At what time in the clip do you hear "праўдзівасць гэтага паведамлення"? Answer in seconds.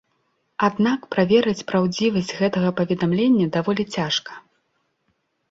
1.71-3.45